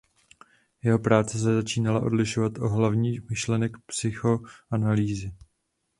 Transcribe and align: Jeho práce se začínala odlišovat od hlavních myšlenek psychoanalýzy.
Jeho 0.83 0.99
práce 0.99 1.39
se 1.39 1.53
začínala 1.55 1.99
odlišovat 1.99 2.57
od 2.57 2.67
hlavních 2.69 3.29
myšlenek 3.29 3.77
psychoanalýzy. 3.85 5.31